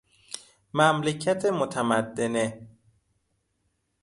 [0.73, 2.69] مملکت متمدنه